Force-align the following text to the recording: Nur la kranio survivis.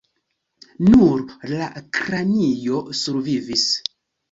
Nur 0.93 1.21
la 1.51 1.69
kranio 1.99 2.83
survivis. 3.03 3.71